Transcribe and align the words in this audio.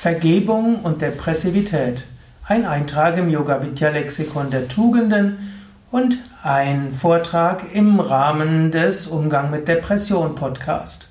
Vergebung 0.00 0.82
und 0.82 1.02
Depressivität. 1.02 2.04
Ein 2.44 2.64
Eintrag 2.66 3.18
im 3.18 3.30
Yoga 3.30 3.64
Vidya 3.64 3.88
Lexikon 3.88 4.48
der 4.48 4.68
Tugenden 4.68 5.38
und 5.90 6.18
ein 6.40 6.92
Vortrag 6.92 7.74
im 7.74 7.98
Rahmen 7.98 8.70
des 8.70 9.08
Umgang 9.08 9.50
mit 9.50 9.66
Depression 9.66 10.36
Podcast. 10.36 11.08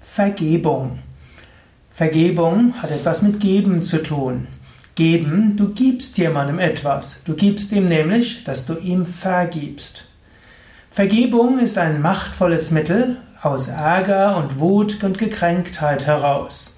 Vergebung. 0.00 1.00
Vergebung 1.90 2.72
hat 2.80 2.92
etwas 2.92 3.20
mit 3.20 3.40
Geben 3.40 3.82
zu 3.82 4.02
tun. 4.02 4.46
Geben, 4.94 5.58
du 5.58 5.68
gibst 5.74 6.16
jemandem 6.16 6.58
etwas. 6.58 7.24
Du 7.26 7.34
gibst 7.34 7.72
ihm 7.72 7.84
nämlich, 7.84 8.42
dass 8.44 8.64
du 8.64 8.78
ihm 8.78 9.04
vergibst. 9.04 10.06
Vergebung 10.90 11.58
ist 11.58 11.76
ein 11.76 12.00
machtvolles 12.00 12.70
Mittel 12.70 13.18
aus 13.42 13.68
Ärger 13.68 14.38
und 14.38 14.60
Wut 14.60 15.04
und 15.04 15.18
Gekränktheit 15.18 16.06
heraus. 16.06 16.73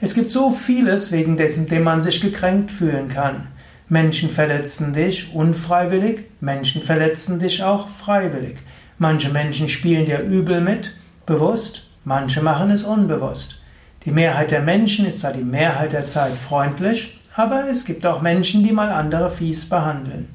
Es 0.00 0.14
gibt 0.14 0.30
so 0.30 0.50
vieles, 0.50 1.10
wegen 1.10 1.36
dessen 1.36 1.68
dem 1.68 1.84
man 1.84 2.02
sich 2.02 2.20
gekränkt 2.20 2.70
fühlen 2.70 3.08
kann. 3.08 3.48
Menschen 3.88 4.30
verletzen 4.30 4.92
dich 4.92 5.34
unfreiwillig, 5.34 6.24
Menschen 6.40 6.82
verletzen 6.82 7.38
dich 7.38 7.62
auch 7.62 7.88
freiwillig. 7.88 8.56
Manche 8.98 9.30
Menschen 9.30 9.68
spielen 9.68 10.04
dir 10.04 10.20
übel 10.20 10.60
mit, 10.60 10.92
bewusst, 11.24 11.88
manche 12.04 12.42
machen 12.42 12.70
es 12.70 12.82
unbewusst. 12.82 13.60
Die 14.04 14.10
Mehrheit 14.10 14.50
der 14.50 14.60
Menschen 14.60 15.06
ist 15.06 15.20
zwar 15.20 15.32
die 15.32 15.44
Mehrheit 15.44 15.92
der 15.92 16.06
Zeit 16.06 16.32
freundlich, 16.32 17.20
aber 17.34 17.68
es 17.70 17.84
gibt 17.84 18.04
auch 18.04 18.20
Menschen, 18.20 18.64
die 18.64 18.72
mal 18.72 18.90
andere 18.90 19.30
fies 19.30 19.68
behandeln. 19.68 20.28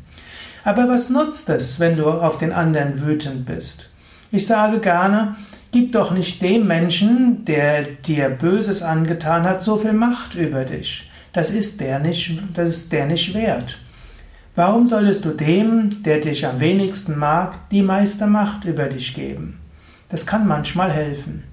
Aber 0.64 0.88
was 0.88 1.10
nutzt 1.10 1.50
es, 1.50 1.80
wenn 1.80 1.98
du 1.98 2.08
auf 2.08 2.38
den 2.38 2.52
anderen 2.52 3.06
wütend 3.06 3.46
bist? 3.46 3.90
Ich 4.32 4.46
sage 4.48 4.80
gerne, 4.80 5.36
Gib 5.72 5.94
doch 5.94 6.12
nicht 6.12 6.42
dem 6.42 6.68
Menschen, 6.68 7.46
der 7.46 7.84
dir 7.84 8.30
Böses 8.30 8.84
angetan 8.84 9.44
hat, 9.44 9.64
so 9.64 9.78
viel 9.78 9.94
Macht 9.94 10.36
über 10.36 10.66
dich. 10.66 11.10
Das 11.32 11.50
ist 11.50 11.80
der 11.80 12.00
nicht, 12.00 12.40
das 12.54 12.70
ist 12.70 12.92
der 12.92 13.06
nicht 13.06 13.34
wert. 13.34 13.80
Warum 14.54 14.86
solltest 14.86 15.24
du 15.24 15.30
dem, 15.30 16.04
der 16.04 16.20
dich 16.20 16.46
am 16.46 16.60
wenigsten 16.60 17.18
mag, 17.18 17.56
die 17.72 17.84
meiste 17.84 18.28
Macht 18.28 18.66
über 18.66 18.88
dich 18.88 19.14
geben? 19.14 19.60
Das 20.10 20.26
kann 20.26 20.46
manchmal 20.46 20.92
helfen. 20.92 21.44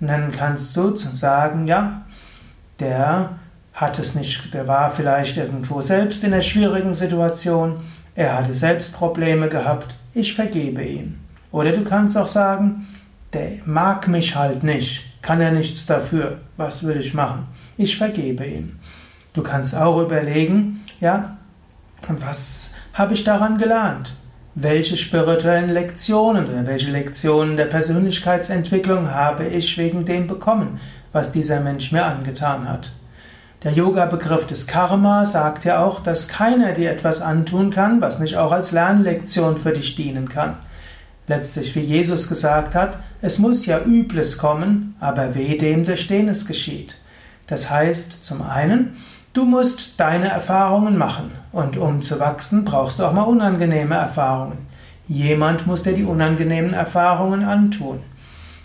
Und 0.00 0.06
dann 0.06 0.30
kannst 0.30 0.76
du 0.76 0.94
sagen, 0.94 1.66
ja, 1.66 2.02
der 2.78 3.30
hat 3.72 3.98
es 3.98 4.14
nicht, 4.14 4.54
der 4.54 4.68
war 4.68 4.92
vielleicht 4.92 5.36
irgendwo 5.36 5.80
selbst 5.80 6.22
in 6.22 6.32
einer 6.32 6.42
schwierigen 6.42 6.94
Situation, 6.94 7.78
er 8.14 8.38
hatte 8.38 8.54
selbst 8.54 8.92
Probleme 8.92 9.48
gehabt, 9.48 9.96
ich 10.14 10.34
vergebe 10.34 10.84
ihm. 10.84 11.18
Oder 11.50 11.72
du 11.72 11.82
kannst 11.82 12.16
auch 12.16 12.28
sagen, 12.28 12.86
der 13.34 13.50
mag 13.66 14.08
mich 14.08 14.36
halt 14.36 14.62
nicht, 14.62 15.20
kann 15.22 15.40
er 15.40 15.50
nichts 15.50 15.86
dafür, 15.86 16.38
was 16.56 16.86
will 16.86 16.98
ich 16.98 17.14
machen? 17.14 17.46
Ich 17.76 17.96
vergebe 17.96 18.46
ihm. 18.46 18.76
Du 19.32 19.42
kannst 19.42 19.74
auch 19.74 20.00
überlegen, 20.00 20.84
ja, 21.00 21.36
was 22.08 22.74
habe 22.92 23.14
ich 23.14 23.24
daran 23.24 23.58
gelernt? 23.58 24.16
Welche 24.54 24.96
spirituellen 24.96 25.70
Lektionen 25.70 26.46
oder 26.46 26.66
welche 26.66 26.92
Lektionen 26.92 27.56
der 27.56 27.64
Persönlichkeitsentwicklung 27.64 29.10
habe 29.10 29.46
ich 29.46 29.76
wegen 29.76 30.04
dem 30.04 30.28
bekommen, 30.28 30.78
was 31.12 31.32
dieser 31.32 31.60
Mensch 31.60 31.90
mir 31.90 32.04
angetan 32.04 32.68
hat? 32.68 32.92
Der 33.64 33.72
Yoga-Begriff 33.72 34.46
des 34.46 34.66
Karma 34.66 35.24
sagt 35.24 35.64
ja 35.64 35.82
auch, 35.82 36.00
dass 36.00 36.28
keiner 36.28 36.72
dir 36.72 36.90
etwas 36.90 37.22
antun 37.22 37.70
kann, 37.70 38.00
was 38.02 38.20
nicht 38.20 38.36
auch 38.36 38.52
als 38.52 38.72
Lernlektion 38.72 39.56
für 39.56 39.72
dich 39.72 39.96
dienen 39.96 40.28
kann. 40.28 40.56
Letztlich, 41.26 41.74
wie 41.74 41.80
Jesus 41.80 42.28
gesagt 42.28 42.74
hat, 42.74 42.98
es 43.22 43.38
muss 43.38 43.64
ja 43.64 43.80
Übles 43.80 44.36
kommen, 44.36 44.94
aber 45.00 45.34
weh 45.34 45.56
dem, 45.56 45.84
durch 45.84 46.06
den 46.06 46.28
es 46.28 46.46
geschieht. 46.46 46.98
Das 47.46 47.70
heißt, 47.70 48.24
zum 48.24 48.42
einen, 48.42 48.96
du 49.32 49.44
musst 49.44 49.98
deine 49.98 50.28
Erfahrungen 50.28 50.98
machen 50.98 51.30
und 51.52 51.78
um 51.78 52.02
zu 52.02 52.20
wachsen, 52.20 52.64
brauchst 52.64 52.98
du 52.98 53.04
auch 53.04 53.12
mal 53.12 53.22
unangenehme 53.22 53.94
Erfahrungen. 53.94 54.58
Jemand 55.08 55.66
muss 55.66 55.82
dir 55.82 55.94
die 55.94 56.04
unangenehmen 56.04 56.74
Erfahrungen 56.74 57.44
antun. 57.44 58.00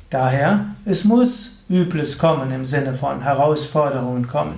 Daher, 0.10 0.66
es 0.86 1.06
muss 1.06 1.60
Übles 1.70 2.18
kommen 2.18 2.52
im 2.52 2.66
Sinne 2.66 2.94
von 2.94 3.22
Herausforderungen 3.22 4.28
kommen. 4.28 4.56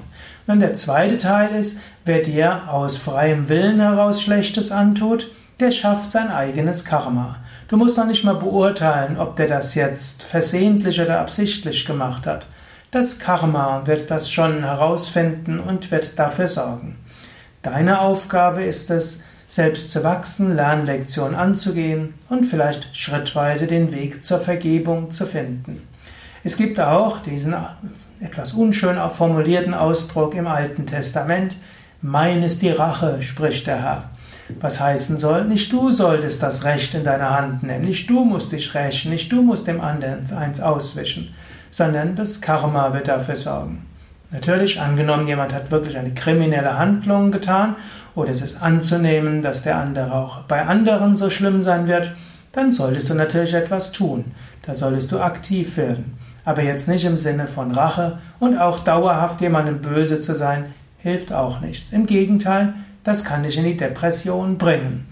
Und 0.47 0.59
der 0.59 0.73
zweite 0.73 1.17
Teil 1.17 1.53
ist, 1.55 1.79
wer 2.05 2.21
dir 2.21 2.69
aus 2.69 2.97
freiem 2.97 3.47
Willen 3.49 3.79
heraus 3.79 4.21
Schlechtes 4.21 4.71
antut, 4.71 5.29
der 5.61 5.71
schafft 5.71 6.11
sein 6.11 6.29
eigenes 6.29 6.83
Karma. 6.83 7.37
Du 7.67 7.77
musst 7.77 7.95
noch 7.95 8.07
nicht 8.07 8.23
mal 8.23 8.35
beurteilen, 8.35 9.17
ob 9.17 9.37
der 9.37 9.47
das 9.47 9.75
jetzt 9.75 10.23
versehentlich 10.23 10.99
oder 10.99 11.19
absichtlich 11.19 11.85
gemacht 11.85 12.25
hat. 12.25 12.45
Das 12.89 13.19
Karma 13.19 13.83
wird 13.85 14.11
das 14.11 14.29
schon 14.29 14.63
herausfinden 14.63 15.59
und 15.59 15.91
wird 15.91 16.19
dafür 16.19 16.47
sorgen. 16.47 16.97
Deine 17.61 18.01
Aufgabe 18.01 18.63
ist 18.63 18.89
es, 18.89 19.23
selbst 19.47 19.91
zu 19.91 20.03
wachsen, 20.03 20.55
Lernlektion 20.55 21.35
anzugehen 21.35 22.13
und 22.29 22.45
vielleicht 22.45 22.95
schrittweise 22.95 23.67
den 23.67 23.93
Weg 23.93 24.23
zur 24.23 24.39
Vergebung 24.39 25.11
zu 25.11 25.25
finden. 25.25 25.87
Es 26.43 26.57
gibt 26.57 26.79
auch 26.79 27.19
diesen 27.19 27.55
etwas 28.19 28.53
unschön 28.53 28.97
formulierten 29.11 29.73
Ausdruck 29.73 30.35
im 30.35 30.47
Alten 30.47 30.87
Testament, 30.87 31.55
mein 32.01 32.41
ist 32.43 32.61
die 32.61 32.71
Rache, 32.71 33.21
spricht 33.21 33.67
der 33.67 33.81
Herr. 33.81 34.09
Was 34.59 34.79
heißen 34.79 35.17
soll, 35.17 35.45
nicht 35.45 35.71
du 35.71 35.89
solltest 35.91 36.43
das 36.43 36.63
Recht 36.63 36.93
in 36.93 37.03
deiner 37.03 37.37
Hand 37.37 37.63
nehmen, 37.63 37.85
nicht 37.85 38.09
du 38.09 38.23
musst 38.23 38.51
dich 38.51 38.73
rächen, 38.75 39.11
nicht 39.11 39.31
du 39.31 39.41
musst 39.41 39.67
dem 39.67 39.81
anderen 39.81 40.25
eins 40.35 40.59
auswischen, 40.59 41.33
sondern 41.69 42.15
das 42.15 42.41
Karma 42.41 42.93
wird 42.93 43.07
dafür 43.07 43.35
sorgen. 43.35 43.85
Natürlich, 44.31 44.79
angenommen, 44.79 45.27
jemand 45.27 45.53
hat 45.53 45.71
wirklich 45.71 45.97
eine 45.97 46.13
kriminelle 46.13 46.77
Handlung 46.77 47.31
getan 47.31 47.75
oder 48.15 48.31
es 48.31 48.41
ist 48.41 48.61
anzunehmen, 48.61 49.41
dass 49.41 49.63
der 49.63 49.77
andere 49.77 50.13
auch 50.13 50.41
bei 50.41 50.65
anderen 50.65 51.17
so 51.17 51.29
schlimm 51.29 51.61
sein 51.61 51.87
wird, 51.87 52.11
dann 52.53 52.71
solltest 52.71 53.09
du 53.09 53.13
natürlich 53.13 53.53
etwas 53.53 53.91
tun. 53.91 54.25
Da 54.65 54.73
solltest 54.73 55.11
du 55.11 55.19
aktiv 55.19 55.77
werden. 55.77 56.17
Aber 56.43 56.63
jetzt 56.63 56.87
nicht 56.87 57.05
im 57.05 57.17
Sinne 57.17 57.47
von 57.47 57.71
Rache 57.71 58.19
und 58.39 58.57
auch 58.57 58.79
dauerhaft 58.79 59.41
jemandem 59.41 59.81
böse 59.81 60.19
zu 60.19 60.35
sein, 60.35 60.65
hilft 60.97 61.33
auch 61.33 61.61
nichts. 61.61 61.91
Im 61.91 62.05
Gegenteil, 62.05 62.73
das 63.03 63.23
kann 63.23 63.43
dich 63.43 63.57
in 63.57 63.65
die 63.65 63.77
Depression 63.77 64.57
bringen. 64.57 65.07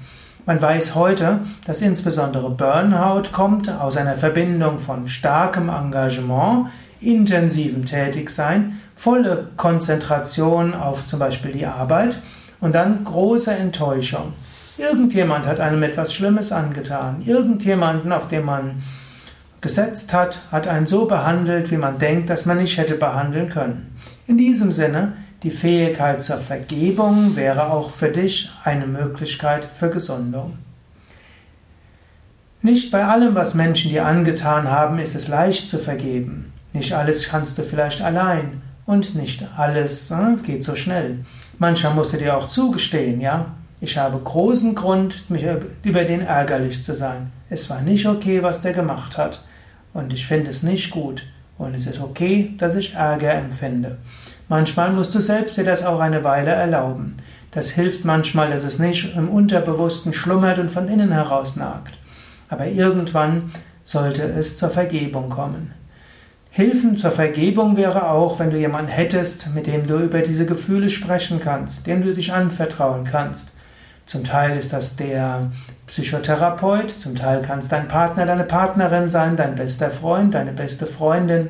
Man 0.45 0.61
weiß 0.61 0.95
heute, 0.95 1.41
dass 1.65 1.81
insbesondere 1.81 2.49
Burnout 2.49 3.29
kommt 3.31 3.69
aus 3.69 3.97
einer 3.97 4.17
Verbindung 4.17 4.79
von 4.79 5.07
starkem 5.07 5.69
Engagement, 5.69 6.67
intensivem 7.01 7.85
Tätigsein, 7.85 8.79
volle 8.95 9.49
Konzentration 9.57 10.73
auf 10.73 11.05
zum 11.05 11.19
Beispiel 11.19 11.51
die 11.51 11.65
Arbeit 11.65 12.19
und 12.59 12.75
dann 12.75 13.03
große 13.03 13.51
Enttäuschung. 13.51 14.33
Irgendjemand 14.77 15.45
hat 15.45 15.59
einem 15.59 15.83
etwas 15.83 16.13
Schlimmes 16.13 16.51
angetan. 16.51 17.21
Irgendjemanden, 17.25 18.11
auf 18.11 18.27
den 18.27 18.45
man 18.45 18.81
gesetzt 19.61 20.13
hat, 20.13 20.41
hat 20.51 20.67
einen 20.67 20.87
so 20.87 21.05
behandelt, 21.05 21.69
wie 21.69 21.77
man 21.77 21.99
denkt, 21.99 22.29
dass 22.29 22.45
man 22.45 22.57
nicht 22.57 22.77
hätte 22.77 22.95
behandeln 22.95 23.49
können. 23.49 23.95
In 24.25 24.37
diesem 24.37 24.71
Sinne 24.71 25.13
die 25.43 25.51
Fähigkeit 25.51 26.21
zur 26.21 26.37
Vergebung 26.37 27.35
wäre 27.35 27.71
auch 27.71 27.91
für 27.91 28.09
dich 28.09 28.51
eine 28.63 28.85
Möglichkeit 28.85 29.65
für 29.73 29.89
Gesundung. 29.89 30.55
Nicht 32.61 32.91
bei 32.91 33.05
allem, 33.05 33.35
was 33.35 33.53
Menschen 33.53 33.89
dir 33.89 34.05
angetan 34.05 34.69
haben, 34.69 34.99
ist 34.99 35.15
es 35.15 35.29
leicht 35.29 35.69
zu 35.69 35.79
vergeben. 35.79 36.51
Nicht 36.73 36.93
alles 36.93 37.29
kannst 37.29 37.57
du 37.57 37.63
vielleicht 37.63 38.01
allein 38.01 38.61
und 38.85 39.15
nicht 39.15 39.47
alles 39.55 40.11
äh, 40.11 40.35
geht 40.45 40.63
so 40.63 40.75
schnell. 40.75 41.19
Manchmal 41.57 41.93
musst 41.93 42.11
du 42.11 42.17
dir 42.17 42.35
auch 42.35 42.47
zugestehen, 42.47 43.21
ja, 43.21 43.45
ich 43.81 43.97
habe 43.97 44.19
großen 44.19 44.75
Grund, 44.75 45.29
mich 45.29 45.45
über 45.83 46.03
den 46.03 46.19
ärgerlich 46.21 46.83
zu 46.83 46.93
sein. 46.93 47.31
Es 47.49 47.69
war 47.69 47.81
nicht 47.81 48.05
okay, 48.05 48.43
was 48.43 48.61
der 48.61 48.73
gemacht 48.73 49.17
hat. 49.17 49.43
Und 49.93 50.11
ich 50.11 50.27
finde 50.27 50.49
es 50.49 50.63
nicht 50.63 50.91
gut. 50.91 51.23
Und 51.57 51.73
es 51.73 51.87
ist 51.87 52.01
okay, 52.01 52.53
dass 52.57 52.75
ich 52.75 52.93
Ärger 52.93 53.33
empfinde. 53.33 53.97
Manchmal 54.49 54.91
musst 54.91 55.13
du 55.13 55.19
selbst 55.19 55.57
dir 55.57 55.63
das 55.63 55.85
auch 55.85 55.99
eine 55.99 56.23
Weile 56.23 56.49
erlauben. 56.49 57.15
Das 57.51 57.69
hilft 57.69 58.03
manchmal, 58.03 58.49
dass 58.49 58.63
es 58.63 58.79
nicht 58.79 59.15
im 59.15 59.29
Unterbewussten 59.29 60.11
schlummert 60.11 60.57
und 60.57 60.71
von 60.71 60.87
innen 60.87 61.11
heraus 61.11 61.55
nagt. 61.55 61.93
Aber 62.49 62.65
irgendwann 62.65 63.51
sollte 63.83 64.23
es 64.23 64.57
zur 64.57 64.71
Vergebung 64.71 65.29
kommen. 65.29 65.71
Hilfen 66.49 66.97
zur 66.97 67.11
Vergebung 67.11 67.77
wäre 67.77 68.09
auch, 68.09 68.39
wenn 68.39 68.49
du 68.49 68.57
jemanden 68.57 68.91
hättest, 68.91 69.53
mit 69.53 69.67
dem 69.67 69.85
du 69.85 69.97
über 69.99 70.21
diese 70.21 70.47
Gefühle 70.47 70.89
sprechen 70.89 71.39
kannst, 71.39 71.85
dem 71.85 72.03
du 72.03 72.13
dich 72.13 72.33
anvertrauen 72.33 73.05
kannst. 73.05 73.53
Zum 74.07 74.23
Teil 74.23 74.57
ist 74.57 74.73
das 74.73 74.95
der 74.95 75.51
Psychotherapeut, 75.85 76.89
zum 76.89 77.15
Teil 77.15 77.43
kann 77.43 77.59
es 77.59 77.67
dein 77.67 77.87
Partner, 77.87 78.25
deine 78.25 78.45
Partnerin 78.45 79.09
sein, 79.09 79.35
dein 79.35 79.53
bester 79.53 79.91
Freund, 79.91 80.33
deine 80.33 80.51
beste 80.51 80.87
Freundin. 80.87 81.49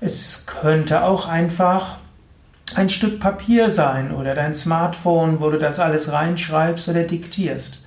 Es 0.00 0.46
könnte 0.46 1.02
auch 1.02 1.28
einfach 1.28 1.98
ein 2.74 2.88
Stück 2.88 3.20
Papier 3.20 3.70
sein 3.70 4.12
oder 4.12 4.34
dein 4.34 4.54
Smartphone, 4.54 5.40
wo 5.40 5.50
du 5.50 5.58
das 5.58 5.78
alles 5.78 6.12
reinschreibst 6.12 6.88
oder 6.88 7.02
diktierst. 7.02 7.82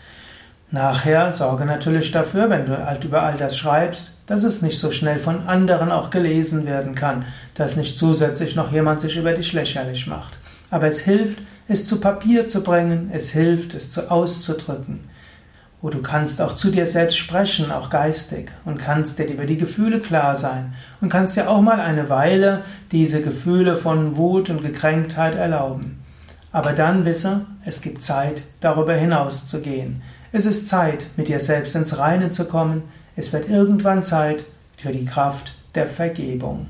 Nachher 0.71 1.33
sorge 1.33 1.65
natürlich 1.65 2.11
dafür, 2.11 2.49
wenn 2.49 2.65
du 2.65 2.85
halt 2.85 3.03
über 3.03 3.21
all 3.21 3.37
das 3.37 3.55
schreibst, 3.55 4.13
dass 4.25 4.43
es 4.43 4.61
nicht 4.61 4.79
so 4.79 4.89
schnell 4.89 5.19
von 5.19 5.47
anderen 5.47 5.91
auch 5.91 6.09
gelesen 6.09 6.65
werden 6.65 6.95
kann, 6.95 7.25
dass 7.53 7.75
nicht 7.75 7.97
zusätzlich 7.97 8.55
noch 8.55 8.71
jemand 8.71 8.99
sich 9.01 9.15
über 9.15 9.33
dich 9.33 9.53
lächerlich 9.53 10.07
macht. 10.07 10.37
Aber 10.71 10.87
es 10.87 10.99
hilft, 10.99 11.39
es 11.67 11.85
zu 11.85 11.99
Papier 11.99 12.47
zu 12.47 12.63
bringen, 12.63 13.11
es 13.13 13.29
hilft, 13.29 13.75
es 13.75 13.95
auszudrücken. 13.97 15.01
Du 15.91 16.01
kannst 16.01 16.41
auch 16.41 16.55
zu 16.55 16.71
dir 16.71 16.87
selbst 16.87 17.17
sprechen, 17.17 17.69
auch 17.69 17.89
geistig, 17.89 18.51
und 18.63 18.77
kannst 18.77 19.19
dir 19.19 19.25
über 19.25 19.45
die 19.45 19.57
Gefühle 19.57 19.99
klar 19.99 20.33
sein 20.35 20.73
und 21.01 21.09
kannst 21.09 21.35
dir 21.35 21.49
auch 21.49 21.61
mal 21.61 21.81
eine 21.81 22.09
Weile 22.09 22.63
diese 22.93 23.21
Gefühle 23.21 23.75
von 23.75 24.15
Wut 24.15 24.49
und 24.49 24.61
Gekränktheit 24.61 25.35
erlauben. 25.35 26.01
Aber 26.53 26.71
dann 26.71 27.03
wisse, 27.03 27.41
es 27.65 27.81
gibt 27.81 28.01
Zeit, 28.01 28.43
darüber 28.61 28.93
hinaus 28.93 29.45
zu 29.45 29.59
gehen. 29.59 30.01
Es 30.31 30.45
ist 30.45 30.69
Zeit, 30.69 31.07
mit 31.17 31.27
dir 31.27 31.39
selbst 31.39 31.75
ins 31.75 31.97
Reine 31.97 32.31
zu 32.31 32.45
kommen. 32.45 32.83
Es 33.15 33.33
wird 33.33 33.49
irgendwann 33.49 34.03
Zeit 34.03 34.45
für 34.77 34.91
die 34.91 35.05
Kraft 35.05 35.53
der 35.75 35.87
Vergebung. 35.87 36.67